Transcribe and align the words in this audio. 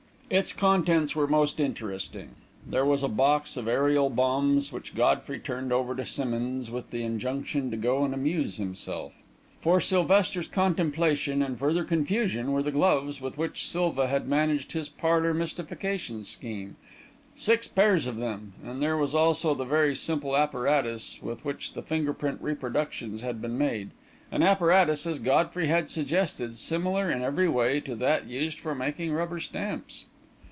Its 0.33 0.53
contents 0.53 1.13
were 1.13 1.27
most 1.27 1.59
interesting. 1.59 2.29
There 2.65 2.85
was 2.85 3.03
a 3.03 3.09
box 3.09 3.57
of 3.57 3.67
aerial 3.67 4.09
bombs, 4.09 4.71
which 4.71 4.95
Godfrey 4.95 5.39
turned 5.39 5.73
over 5.73 5.93
to 5.93 6.05
Simmonds 6.05 6.71
with 6.71 6.89
the 6.91 7.03
injunction 7.03 7.69
to 7.69 7.75
go 7.75 8.05
and 8.05 8.13
amuse 8.13 8.55
himself. 8.55 9.13
For 9.59 9.81
Sylvester's 9.81 10.47
contemplation 10.47 11.41
and 11.41 11.59
further 11.59 11.83
confusion 11.83 12.53
were 12.53 12.63
the 12.63 12.71
gloves 12.71 13.19
with 13.19 13.37
which 13.37 13.65
Silva 13.67 14.07
had 14.07 14.25
managed 14.25 14.71
his 14.71 14.87
parlour 14.87 15.33
mystification 15.33 16.23
scheme, 16.23 16.77
six 17.35 17.67
pairs 17.67 18.07
of 18.07 18.15
them; 18.15 18.53
and 18.65 18.81
there 18.81 18.95
was 18.95 19.13
also 19.13 19.53
the 19.53 19.65
very 19.65 19.93
simple 19.93 20.37
apparatus 20.37 21.19
with 21.21 21.43
which 21.43 21.73
the 21.73 21.81
finger 21.81 22.13
print 22.13 22.37
reproductions 22.41 23.21
had 23.21 23.41
been 23.41 23.57
made 23.57 23.89
an 24.31 24.43
apparatus, 24.43 25.05
as 25.05 25.19
Godfrey 25.19 25.67
had 25.67 25.91
suggested, 25.91 26.57
similar 26.57 27.11
in 27.11 27.21
every 27.21 27.49
way 27.49 27.81
to 27.81 27.95
that 27.97 28.27
used 28.27 28.61
for 28.61 28.73
making 28.73 29.11
rubber 29.11 29.37
stamps. 29.41 30.05